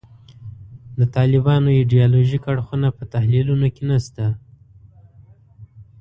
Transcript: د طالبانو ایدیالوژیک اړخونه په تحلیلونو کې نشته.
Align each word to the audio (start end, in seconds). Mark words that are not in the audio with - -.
د 0.99 1.01
طالبانو 1.15 1.69
ایدیالوژیک 1.79 2.43
اړخونه 2.51 2.87
په 2.97 3.03
تحلیلونو 3.13 3.67
کې 3.75 3.83
نشته. 3.91 4.25